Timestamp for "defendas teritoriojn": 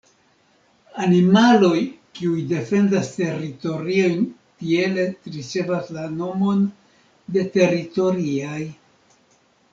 2.51-4.25